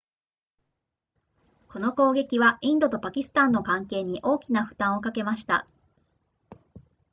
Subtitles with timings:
[1.69, 5.67] この攻撃はインドとパキスタンの関係に大きな負担をかけました